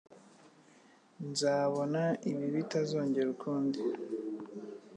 [1.29, 3.79] Nzabona ibi bitazongera ukundi.